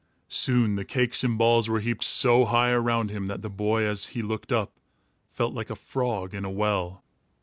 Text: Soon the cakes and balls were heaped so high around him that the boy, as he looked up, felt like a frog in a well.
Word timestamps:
Soon 0.29 0.77
the 0.77 0.83
cakes 0.83 1.23
and 1.23 1.37
balls 1.37 1.69
were 1.69 1.79
heaped 1.79 2.03
so 2.03 2.45
high 2.45 2.71
around 2.71 3.11
him 3.11 3.27
that 3.27 3.43
the 3.43 3.51
boy, 3.51 3.83
as 3.83 4.07
he 4.17 4.23
looked 4.23 4.51
up, 4.51 4.71
felt 5.29 5.53
like 5.53 5.69
a 5.69 5.75
frog 5.75 6.33
in 6.33 6.43
a 6.43 6.49
well. 6.49 7.03